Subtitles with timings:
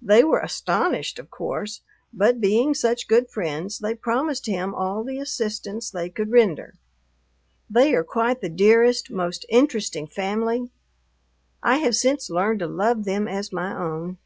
[0.00, 1.80] They were astonished, of course,
[2.12, 6.74] but being such good friends they promised him all the assistance they could render.
[7.68, 10.70] They are quite the dearest, most interesting family!
[11.64, 14.18] I have since learned to love them as my own.